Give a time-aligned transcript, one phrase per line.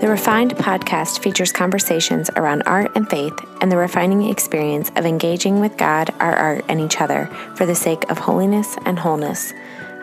[0.00, 5.58] The Refined podcast features conversations around art and faith and the refining experience of engaging
[5.58, 9.52] with God, our art, and each other for the sake of holiness and wholeness.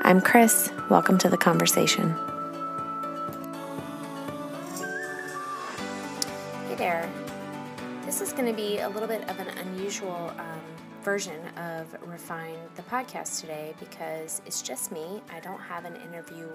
[0.02, 0.70] I'm Chris.
[0.90, 2.14] Welcome to the conversation.
[6.68, 7.10] Hey there.
[8.06, 10.62] This is going to be a little bit of an unusual um,
[11.04, 15.22] version of Refine the podcast today because it's just me.
[15.32, 16.50] I don't have an interview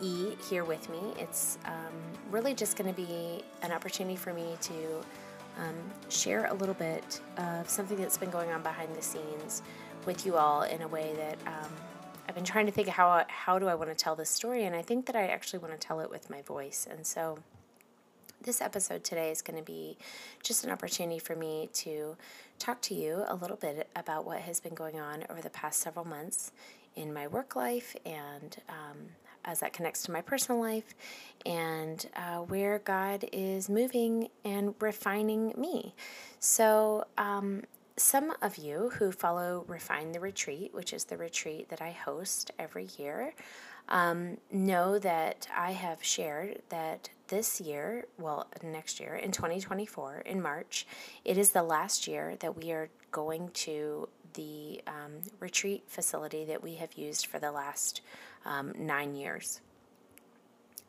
[0.00, 0.98] E here with me.
[1.18, 1.92] It's um,
[2.30, 5.00] really just going to be an opportunity for me to
[5.58, 5.74] um,
[6.08, 9.62] share a little bit of something that's been going on behind the scenes
[10.06, 11.70] with you all in a way that um,
[12.28, 14.74] I've been trying to think how how do I want to tell this story, and
[14.74, 17.38] I think that I actually want to tell it with my voice, and so.
[18.44, 19.96] This episode today is going to be
[20.42, 22.16] just an opportunity for me to
[22.58, 25.78] talk to you a little bit about what has been going on over the past
[25.78, 26.50] several months
[26.96, 28.98] in my work life and um,
[29.44, 30.94] as that connects to my personal life
[31.44, 35.94] and uh, where God is moving and refining me.
[36.40, 37.62] So, um,
[37.96, 42.50] some of you who follow Refine the Retreat, which is the retreat that I host
[42.58, 43.34] every year,
[43.88, 50.40] um, know that I have shared that this year, well, next year, in 2024, in
[50.40, 50.86] March,
[51.24, 56.62] it is the last year that we are going to the um, retreat facility that
[56.62, 58.00] we have used for the last
[58.44, 59.60] um, nine years.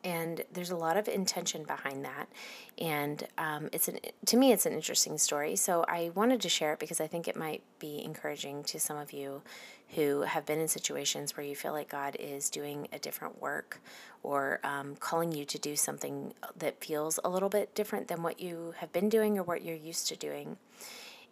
[0.02, 2.28] And there's a lot of intention behind that,
[2.76, 5.56] and um, it's an to me it's an interesting story.
[5.56, 8.98] So I wanted to share it because I think it might be encouraging to some
[8.98, 9.40] of you
[9.94, 13.80] who have been in situations where you feel like God is doing a different work
[14.22, 18.40] or um, calling you to do something that feels a little bit different than what
[18.40, 20.56] you have been doing or what you're used to doing.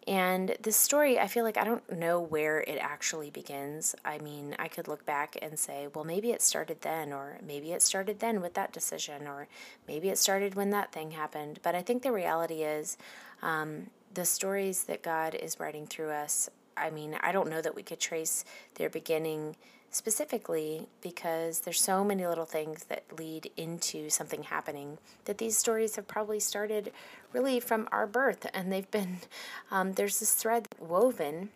[0.09, 3.95] And this story, I feel like I don't know where it actually begins.
[4.05, 7.73] I mean, I could look back and say, well, maybe it started then, or maybe
[7.73, 9.47] it started then with that decision, or
[9.87, 11.61] maybe it started when that thing happened.
[11.63, 12.97] But I think the reality is
[13.43, 17.77] um, the stories that God is writing through us, I mean, I don't know that
[17.77, 19.57] we could trace their beginning
[19.93, 25.97] specifically because there's so many little things that lead into something happening that these stories
[25.97, 26.91] have probably started
[27.33, 28.47] really from our birth.
[28.53, 29.19] And they've been
[29.71, 31.51] um, there's this thread woven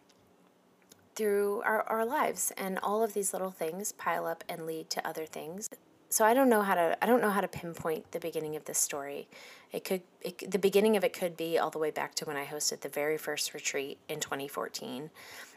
[1.16, 2.52] through our, our lives.
[2.58, 5.68] And all of these little things pile up and lead to other things.
[6.08, 8.64] So i don't know how to i don't know how to pinpoint the beginning of
[8.66, 9.28] this story.
[9.72, 12.36] It could it, the beginning of it could be all the way back to when
[12.36, 15.10] i hosted the very first retreat in 2014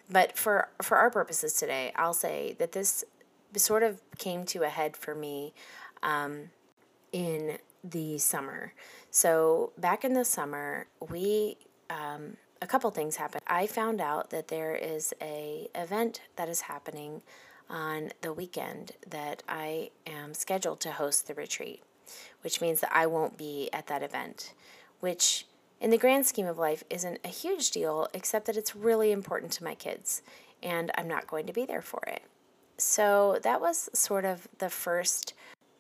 [0.10, 3.04] but for for our purposes today, I'll say that this
[3.56, 5.54] sort of came to a head for me
[6.04, 6.50] um,
[7.12, 8.74] in the summer.
[9.12, 11.58] So back in the summer, we
[11.90, 13.44] um, a couple things happened.
[13.48, 17.22] I found out that there is a event that is happening
[17.70, 21.84] on the weekend that I am scheduled to host the retreat,
[22.42, 24.54] which means that I won't be at that event,
[25.00, 25.46] which
[25.80, 29.52] in the grand scheme of life isn't a huge deal, except that it's really important
[29.54, 30.22] to my kids,
[30.62, 32.24] and I'm not going to be there for it.
[32.78, 35.34] So that was sort of the first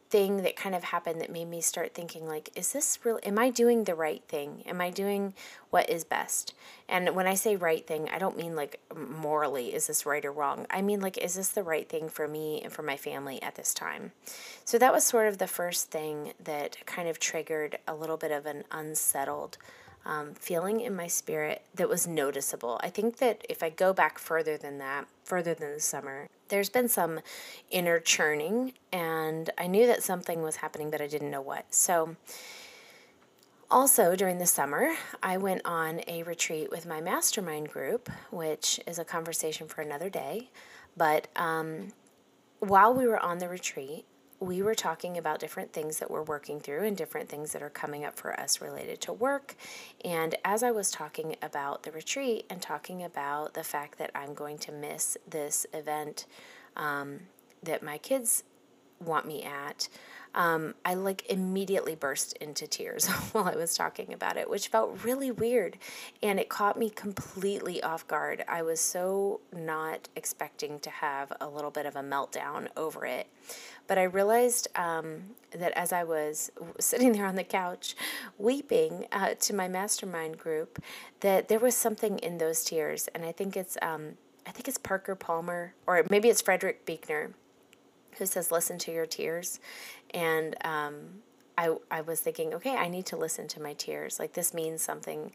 [0.10, 3.38] thing that kind of happened that made me start thinking like is this real am
[3.38, 4.64] i doing the right thing?
[4.66, 5.36] Am i doing
[5.70, 6.56] what is best?
[6.88, 10.32] And when i say right thing i don't mean like morally is this right or
[10.32, 10.66] wrong?
[10.72, 13.56] I mean like is this the right thing for me and for my family at
[13.56, 14.12] this time?
[14.66, 18.32] So that was sort of the first thing that kind of triggered a little bit
[18.32, 19.60] of an unsettled
[20.06, 22.80] um, feeling in my spirit that was noticeable.
[22.84, 26.70] I think that if I go back further than that, further than the summer, there's
[26.70, 27.20] been some
[27.70, 31.74] inner churning, and I knew that something was happening, but I didn't know what.
[31.74, 32.16] So,
[33.72, 38.98] also during the summer, I went on a retreat with my mastermind group, which is
[38.98, 40.50] a conversation for another day.
[40.98, 41.94] But um,
[42.60, 44.06] while we were on the retreat,
[44.40, 47.70] we were talking about different things that we're working through and different things that are
[47.70, 49.56] coming up for us related to work.
[50.04, 54.34] And as I was talking about the retreat and talking about the fact that I'm
[54.34, 56.26] going to miss this event
[56.78, 57.22] um,
[57.64, 58.44] that my kids
[59.00, 59.88] want me at,
[60.36, 65.04] um, I like immediately burst into tears while I was talking about it, which felt
[65.04, 65.78] really weird.
[66.22, 68.44] And it caught me completely off guard.
[68.48, 73.28] I was so not expecting to have a little bit of a meltdown over it.
[73.88, 77.96] But I realized um, that as I was sitting there on the couch
[78.38, 80.82] weeping uh, to my mastermind group,
[81.22, 83.10] that there was something in those tears.
[83.16, 84.12] And I think it's, um,
[84.46, 87.32] I think it's Parker Palmer, or maybe it's Frederick Buechner
[88.20, 89.60] who says, Listen to your tears.
[90.14, 91.22] And um,
[91.60, 94.18] I, I was thinking, okay, I need to listen to my tears.
[94.18, 95.34] Like, this means something.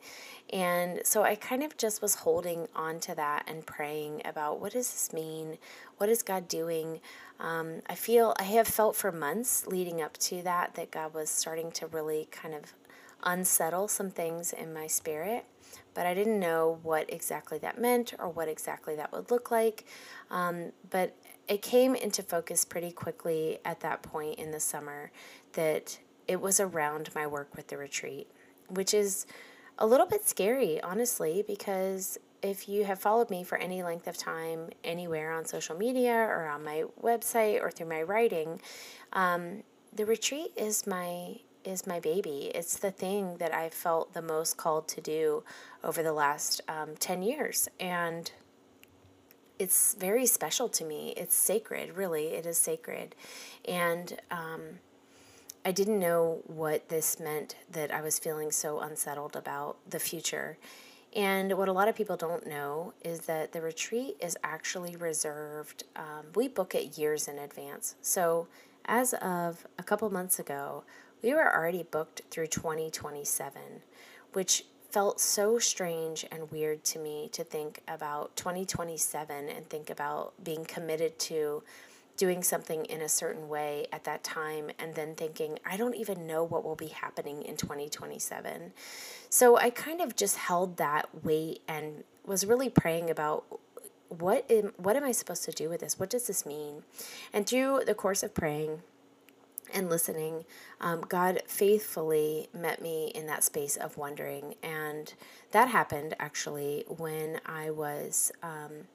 [0.50, 4.72] And so I kind of just was holding on to that and praying about what
[4.72, 5.58] does this mean?
[5.98, 7.00] What is God doing?
[7.38, 11.28] Um, I feel, I have felt for months leading up to that, that God was
[11.28, 12.72] starting to really kind of
[13.22, 15.44] unsettle some things in my spirit.
[15.92, 19.84] But I didn't know what exactly that meant or what exactly that would look like.
[20.30, 21.14] Um, but
[21.48, 25.10] it came into focus pretty quickly at that point in the summer
[25.52, 28.30] that it was around my work with the retreat,
[28.68, 29.26] which is
[29.78, 34.16] a little bit scary, honestly, because if you have followed me for any length of
[34.16, 38.60] time anywhere on social media or on my website or through my writing,
[39.12, 39.62] um,
[39.94, 42.50] the retreat is my is my baby.
[42.54, 45.44] It's the thing that I felt the most called to do
[45.82, 47.68] over the last um, 10 years.
[47.80, 48.30] And
[49.58, 51.14] it's very special to me.
[51.16, 52.28] It's sacred, really.
[52.28, 53.14] It is sacred.
[53.66, 54.80] And um,
[55.64, 60.58] I didn't know what this meant that I was feeling so unsettled about the future.
[61.14, 65.84] And what a lot of people don't know is that the retreat is actually reserved,
[65.94, 67.94] um, we book it years in advance.
[68.02, 68.48] So,
[68.86, 70.84] as of a couple months ago,
[71.22, 73.62] we were already booked through 2027,
[74.34, 74.64] which
[74.94, 80.64] felt so strange and weird to me to think about 2027 and think about being
[80.64, 81.64] committed to
[82.16, 86.28] doing something in a certain way at that time and then thinking I don't even
[86.28, 88.72] know what will be happening in 2027.
[89.30, 93.42] So I kind of just held that weight and was really praying about
[94.10, 95.98] what am, what am I supposed to do with this?
[95.98, 96.84] What does this mean?
[97.32, 98.82] And through the course of praying,
[99.74, 100.44] and listening,
[100.80, 104.54] um, God faithfully met me in that space of wondering.
[104.62, 105.12] And
[105.50, 108.88] that happened actually when I was um,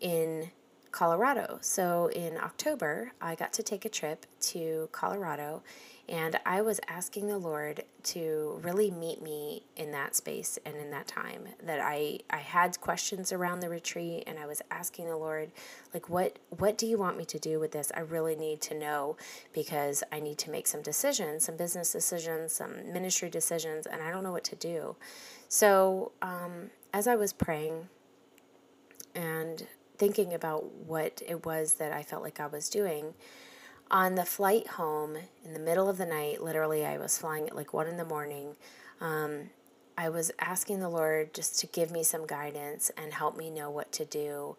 [0.00, 0.50] in
[0.92, 1.58] Colorado.
[1.60, 5.62] So in October, I got to take a trip to Colorado
[6.10, 10.90] and I was asking the Lord to really meet me in that space and in
[10.90, 11.46] that time.
[11.64, 15.52] That I, I had questions around the retreat and I was asking the Lord,
[15.94, 17.92] like, what what do you want me to do with this?
[17.94, 19.16] I really need to know
[19.52, 24.10] because I need to make some decisions, some business decisions, some ministry decisions, and I
[24.10, 24.96] don't know what to do.
[25.48, 27.88] So um, as I was praying
[29.14, 29.64] and
[30.00, 33.12] thinking about what it was that I felt like I was doing,
[33.90, 37.54] on the flight home in the middle of the night, literally, I was flying at
[37.54, 38.56] like one in the morning.
[38.98, 39.50] Um,
[39.98, 43.68] I was asking the Lord just to give me some guidance and help me know
[43.68, 44.56] what to do.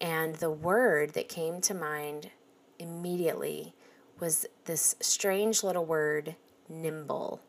[0.00, 2.30] And the word that came to mind
[2.78, 3.74] immediately
[4.18, 6.34] was this strange little word,
[6.66, 7.42] nimble.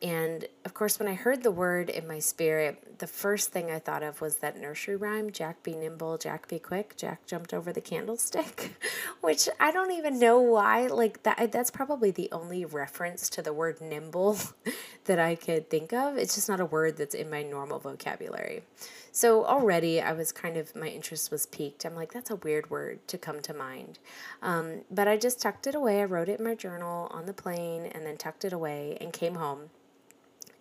[0.00, 3.80] And of course, when I heard the word in my spirit, the first thing I
[3.80, 7.72] thought of was that nursery rhyme Jack be nimble, Jack be quick, Jack jumped over
[7.72, 8.76] the candlestick,
[9.20, 10.86] which I don't even know why.
[10.86, 14.38] Like, that, that's probably the only reference to the word nimble
[15.06, 16.16] that I could think of.
[16.16, 18.62] It's just not a word that's in my normal vocabulary.
[19.10, 21.84] So already I was kind of, my interest was piqued.
[21.84, 23.98] I'm like, that's a weird word to come to mind.
[24.42, 26.00] Um, but I just tucked it away.
[26.00, 29.12] I wrote it in my journal on the plane and then tucked it away and
[29.12, 29.70] came home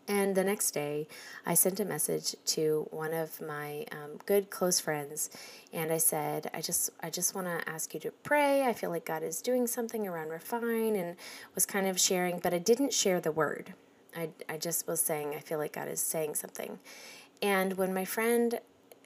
[0.07, 1.07] and the next day,
[1.45, 5.29] I sent a message to one of my um, good close friends,
[5.73, 8.63] and I said, "I just, I just want to ask you to pray.
[8.63, 11.17] I feel like God is doing something around Refine," and
[11.55, 13.73] was kind of sharing, but I didn't share the word.
[14.15, 16.79] I, I just was saying, I feel like God is saying something.
[17.41, 18.59] And when my friend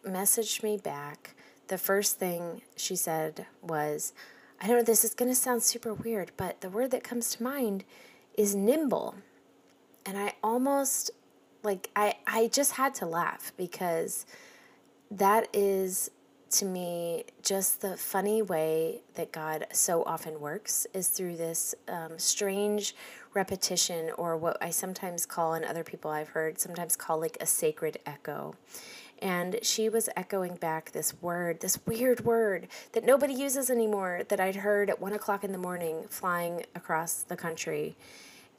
[0.08, 1.36] messaged me back,
[1.68, 4.14] the first thing she said was,
[4.62, 4.84] "I don't know.
[4.84, 7.86] This is going to sound super weird, but the word that comes to mind
[8.38, 9.16] is nimble."
[10.06, 11.12] And I almost
[11.64, 14.26] like I I just had to laugh because
[15.12, 16.10] that is
[16.52, 22.18] to me just the funny way that God so often works is through this um,
[22.18, 22.94] strange
[23.34, 27.46] repetition or what I sometimes call and other people I've heard sometimes call like a
[27.46, 28.56] sacred echo.
[29.22, 34.40] And she was echoing back this word, this weird word that nobody uses anymore that
[34.40, 37.96] I'd heard at one o'clock in the morning flying across the country.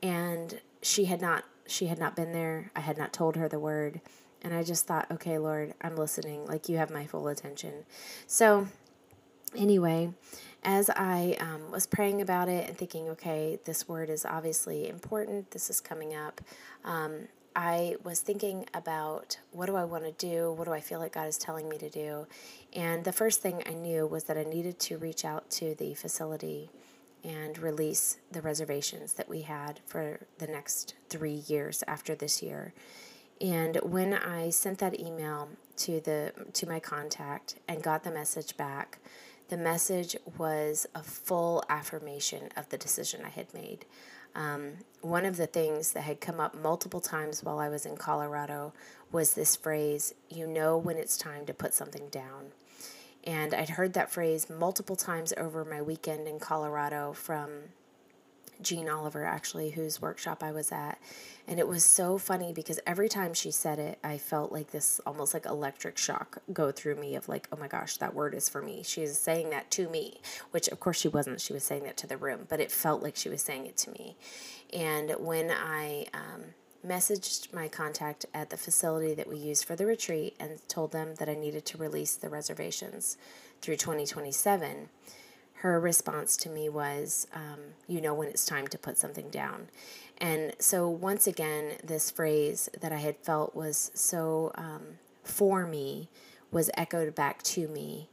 [0.03, 2.71] And she had not she had not been there.
[2.75, 4.01] I had not told her the word.
[4.43, 6.45] And I just thought, okay, Lord, I'm listening.
[6.47, 7.73] Like you have my full attention.
[8.27, 8.67] So,
[9.57, 10.13] anyway,
[10.65, 15.53] as I um, was praying about it and thinking, okay, this word is obviously important,
[15.53, 16.41] this is coming up,
[16.85, 20.53] um, I was thinking about what do I want to do?
[20.53, 22.27] What do I feel like God is telling me to do?
[22.73, 25.95] And the first thing I knew was that I needed to reach out to the
[25.95, 26.71] facility
[27.25, 32.75] and release the reservations that we had for the next three years after this year.
[33.41, 35.49] And when I sent that email
[35.79, 38.99] to the to my contact and got the message back
[39.52, 43.85] the message was a full affirmation of the decision I had made.
[44.35, 47.99] Um, one of the things that had come up multiple times while I was in
[47.99, 48.73] Colorado
[49.11, 52.52] was this phrase, you know when it's time to put something down.
[53.25, 57.50] And I'd heard that phrase multiple times over my weekend in Colorado from
[58.62, 60.99] Jean Oliver, actually, whose workshop I was at.
[61.47, 65.00] And it was so funny because every time she said it, I felt like this
[65.05, 68.49] almost like electric shock go through me of like, oh my gosh, that word is
[68.49, 68.83] for me.
[68.85, 70.21] She is saying that to me,
[70.52, 71.41] which of course she wasn't.
[71.41, 73.76] She was saying that to the room, but it felt like she was saying it
[73.79, 74.17] to me.
[74.73, 76.43] And when I um,
[76.87, 81.15] messaged my contact at the facility that we use for the retreat and told them
[81.17, 83.17] that I needed to release the reservations
[83.61, 84.89] through 2027,
[85.55, 89.69] her response to me was, um, You know, when it's time to put something down.
[90.19, 96.09] And so, once again, this phrase that I had felt was so um, for me
[96.51, 98.09] was echoed back to me.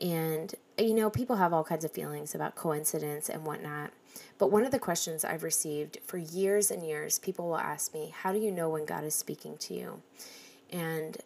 [0.00, 3.92] And, you know, people have all kinds of feelings about coincidence and whatnot.
[4.38, 8.12] But one of the questions I've received for years and years, people will ask me,
[8.22, 10.02] How do you know when God is speaking to you?
[10.70, 11.18] And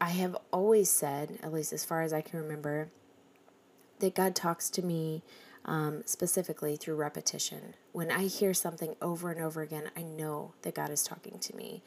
[0.00, 2.88] I have always said, at least as far as I can remember,
[4.00, 5.22] that God talks to me
[5.64, 7.74] um, specifically through repetition.
[7.92, 11.56] When I hear something over and over again, I know that God is talking to
[11.56, 11.82] me.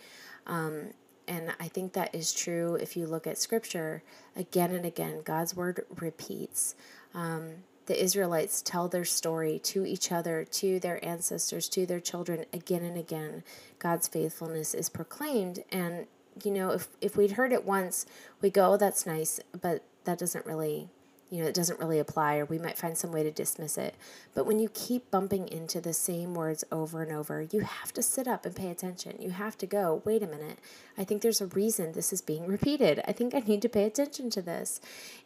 [0.47, 0.93] Um,
[1.27, 4.01] and I think that is true if you look at scripture
[4.35, 6.75] again and again, God's word repeats.
[7.13, 12.45] Um, the Israelites tell their story to each other, to their ancestors, to their children
[12.53, 13.43] again and again.
[13.79, 15.63] God's faithfulness is proclaimed.
[15.71, 16.05] And,
[16.43, 18.05] you know, if, if we'd heard it once,
[18.41, 20.89] we go, oh, that's nice, but that doesn't really
[21.31, 23.93] you know, it doesn't really apply, or we might find some way to dismiss it.
[24.33, 28.01] But when you keep bumping into the same words over and over, you have to
[28.01, 29.15] sit up and pay attention.
[29.19, 30.57] You have to go, wait a minute,
[30.97, 33.03] I think there's a reason this is being repeated.
[33.07, 34.81] I think I need to pay attention to this.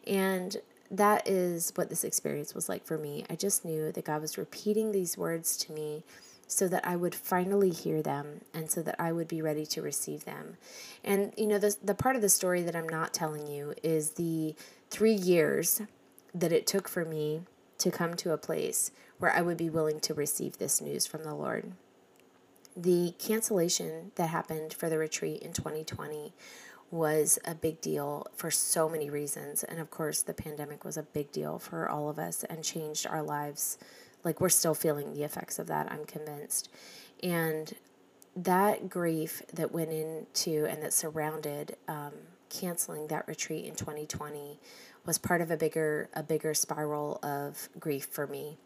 [0.06, 0.58] And
[0.90, 3.24] that is what this experience was like for me.
[3.28, 6.04] I just knew that God was repeating these words to me
[6.46, 9.82] so that I would finally hear them and so that I would be ready to
[9.82, 10.56] receive them.
[11.02, 14.10] And you know, the the part of the story that I'm not telling you is
[14.10, 14.54] the
[14.90, 15.80] 3 years
[16.34, 17.42] that it took for me
[17.78, 21.24] to come to a place where I would be willing to receive this news from
[21.24, 21.72] the Lord.
[22.76, 26.32] The cancellation that happened for the retreat in 2020
[26.90, 29.64] was a big deal for so many reasons.
[29.64, 33.06] And of course, the pandemic was a big deal for all of us and changed
[33.06, 33.78] our lives.
[34.22, 36.68] Like, we're still feeling the effects of that, I'm convinced.
[37.22, 37.74] And
[38.36, 42.12] that grief that went into and that surrounded um,
[42.50, 44.58] canceling that retreat in 2020
[45.06, 48.56] was part of a bigger a bigger spiral of grief for me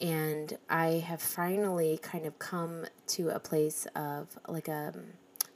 [0.00, 4.92] and i have finally kind of come to a place of like a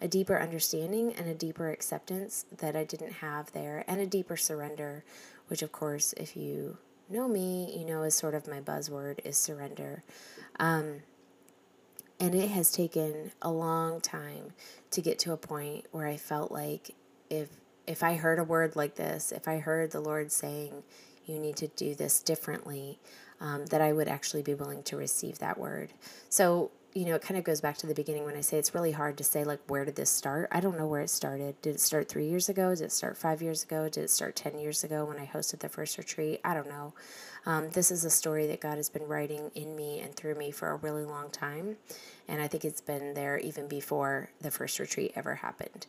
[0.01, 4.37] a deeper understanding and a deeper acceptance that I didn't have there, and a deeper
[4.37, 5.05] surrender,
[5.49, 6.79] which, of course, if you
[7.09, 10.03] know me, you know is sort of my buzzword is surrender.
[10.61, 11.03] Um,
[12.21, 14.53] and it has taken a long time
[14.91, 16.95] to get to a point where I felt like
[17.31, 17.49] if
[17.87, 20.83] if I heard a word like this, if I heard the Lord saying,
[21.25, 22.99] you need to do this differently,
[23.41, 25.95] um, that I would actually be willing to receive that word.
[26.29, 28.75] So, you know, it kind of goes back to the beginning when I say it's
[28.75, 30.49] really hard to say, like, where did this start?
[30.51, 31.61] I don't know where it started.
[31.63, 32.75] Did it start three years ago?
[32.75, 33.89] Did it start five years ago?
[33.89, 36.41] Did it start 10 years ago when I hosted the first retreat?
[36.45, 36.95] I don't know.
[37.47, 40.51] Um, this is a story that God has been writing in me and through me
[40.51, 41.77] for a really long time.
[42.27, 45.87] And I think it's been there even before the first retreat ever happened.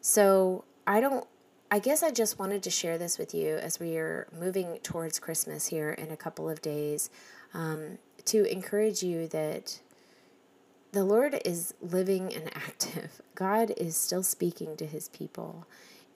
[0.00, 1.26] So I don't
[1.70, 5.18] I guess I just wanted to share this with you as we are moving towards
[5.18, 7.10] Christmas here in a couple of days
[7.52, 9.78] um, to encourage you that
[10.92, 13.20] the Lord is living and active.
[13.34, 15.66] God is still speaking to his people.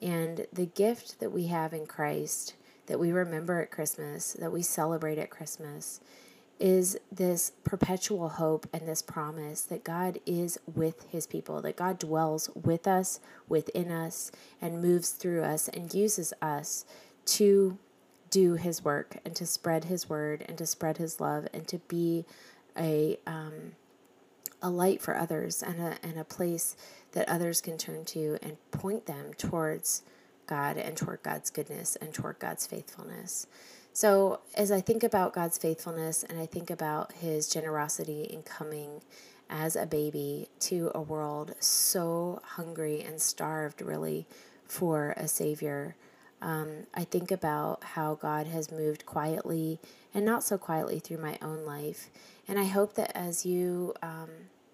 [0.01, 2.55] And the gift that we have in Christ,
[2.87, 6.01] that we remember at Christmas, that we celebrate at Christmas,
[6.59, 11.99] is this perpetual hope and this promise that God is with his people, that God
[11.99, 16.85] dwells with us, within us, and moves through us and uses us
[17.25, 17.77] to
[18.29, 21.77] do his work and to spread his word and to spread his love and to
[21.79, 22.25] be
[22.77, 23.73] a um,
[24.63, 26.75] a light for others and a and a place
[27.11, 30.01] that others can turn to and point them towards
[30.47, 33.45] God and toward God's goodness and toward God's faithfulness.
[33.95, 39.01] So, as I think about God's faithfulness and I think about his generosity in coming
[39.49, 44.25] as a baby to a world so hungry and starved, really,
[44.65, 45.95] for a Savior,
[46.41, 49.79] um, I think about how God has moved quietly
[50.13, 52.09] and not so quietly through my own life.
[52.47, 54.29] And I hope that as you um,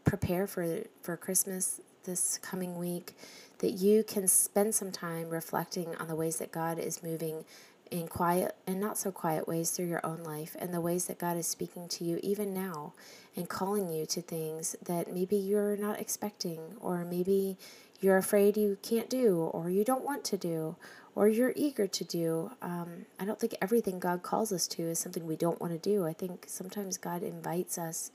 [0.09, 3.13] prepare for, for Christmas this coming week,
[3.59, 7.45] that you can spend some time reflecting on the ways that God is moving
[7.91, 11.19] in quiet and not so quiet ways through your own life and the ways that
[11.19, 12.93] God is speaking to you even now
[13.35, 17.57] and calling you to things that maybe you're not expecting or maybe
[18.01, 20.75] you're afraid you can't do or you don't want to do
[21.15, 22.51] or you're eager to do.
[22.61, 25.79] Um, I don't think everything God calls us to is something we don't want to
[25.79, 26.05] do.
[26.05, 28.11] I think sometimes God invites us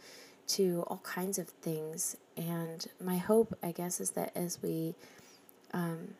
[0.49, 2.17] to all kinds of things.
[2.37, 4.95] And my hope, I guess, is that as we
[5.73, 6.15] um,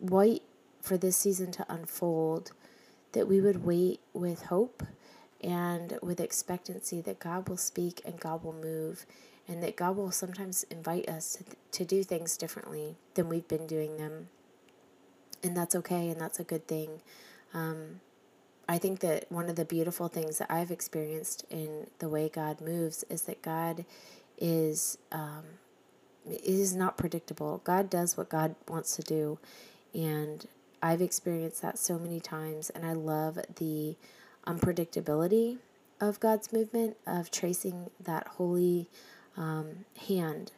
[0.00, 0.42] wait
[0.80, 2.52] for this season to unfold,
[3.12, 4.82] that we would wait with hope
[5.42, 9.06] and with expectancy that God will speak and God will move
[9.48, 11.44] and that God will sometimes invite us to,
[11.78, 14.28] to do things differently than we've been doing them.
[15.42, 17.00] And that's okay and that's a good thing.
[17.52, 18.00] Um,
[18.70, 22.60] I think that one of the beautiful things that I've experienced in the way God
[22.60, 23.84] moves is that God
[24.38, 25.42] is um,
[26.24, 27.60] is not predictable.
[27.64, 29.40] God does what God wants to do,
[29.92, 30.46] and
[30.80, 33.96] I've experienced that so many times, and I love the
[34.46, 35.58] unpredictability
[36.00, 38.88] of God's movement, of tracing that holy
[39.36, 40.52] um, hand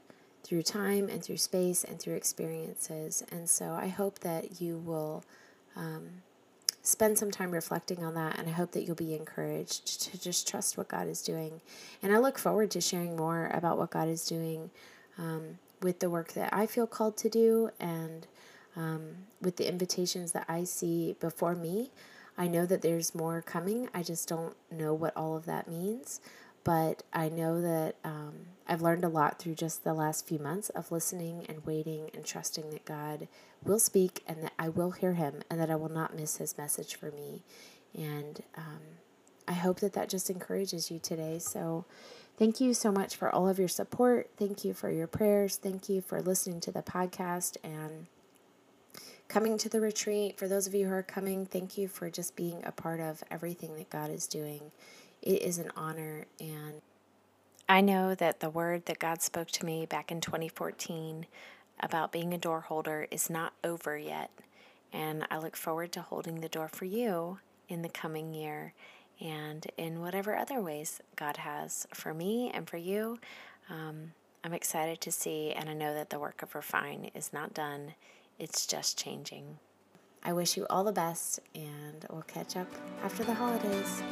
[0.45, 3.25] through time and through space and through experiences.
[3.33, 5.25] And so I hope that you will
[5.75, 6.21] um,
[6.83, 10.49] spend some time reflecting on that, and I hope that you'll be encouraged to just
[10.49, 11.61] trust what God is doing.
[12.03, 14.71] And I look forward to sharing more about what God is doing
[15.17, 18.27] um, with the work that I feel called to do and
[18.77, 19.03] um,
[19.41, 21.91] with the invitations that I see before me.
[22.37, 23.89] I know that there's more coming.
[23.95, 26.21] I just don't know what all of that means.
[26.65, 28.33] But I know that um,
[28.69, 32.25] I've learned a lot through just the last few months of listening and waiting and
[32.25, 33.27] trusting that God
[33.65, 36.57] will speak and that I will hear Him and that I will not miss His
[36.57, 37.43] message for me.
[37.95, 38.81] And um,
[39.49, 41.39] I hope that that just encourages you today.
[41.39, 41.85] So,
[42.39, 44.31] thank you so much for all of your support.
[44.37, 45.57] Thank you for your prayers.
[45.57, 48.07] Thank you for listening to the podcast and
[49.29, 50.39] coming to the retreat.
[50.39, 53.25] For those of you who are coming, thank you for just being a part of
[53.31, 54.71] everything that God is doing.
[55.23, 56.83] It is an honor and
[57.69, 61.27] I know that the word that God spoke to me back in 2014
[61.81, 64.31] about being a door holder is not over yet.
[64.93, 67.39] And I look forward to holding the door for you
[67.69, 68.75] in the coming year
[69.21, 73.19] and in whatever other ways God has for me and for you.
[73.71, 74.13] Um,
[74.45, 77.95] I'm excited to see, and I know that the work of Refine is not done.
[78.39, 79.59] It's just changing.
[80.25, 82.69] I wish you all the best, and we'll catch up
[83.03, 84.03] after the holidays.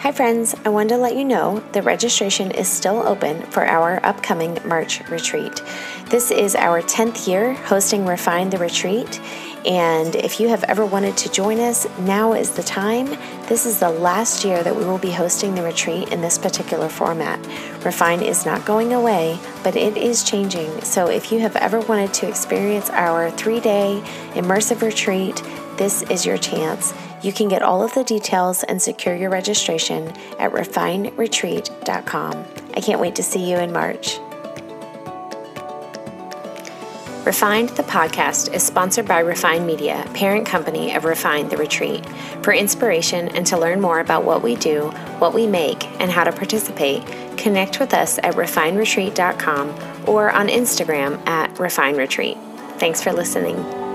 [0.00, 0.54] Hi, friends.
[0.66, 5.00] I wanted to let you know that registration is still open for our upcoming March
[5.08, 5.62] retreat.
[6.10, 9.18] This is our 10th year hosting Refine the Retreat,
[9.64, 13.06] and if you have ever wanted to join us, now is the time.
[13.48, 16.90] This is the last year that we will be hosting the retreat in this particular
[16.90, 17.40] format.
[17.82, 20.82] Refine is not going away, but it is changing.
[20.82, 24.02] So if you have ever wanted to experience our three day
[24.34, 25.42] immersive retreat,
[25.78, 26.92] this is your chance.
[27.26, 30.06] You can get all of the details and secure your registration
[30.38, 32.44] at refineretreat.com.
[32.76, 34.20] I can't wait to see you in March.
[37.26, 42.06] Refine the podcast is sponsored by Refine Media, parent company of Refine the Retreat.
[42.44, 46.22] For inspiration and to learn more about what we do, what we make, and how
[46.22, 47.04] to participate,
[47.36, 52.38] connect with us at refineretreat.com or on Instagram at refineretreat.
[52.78, 53.85] Thanks for listening.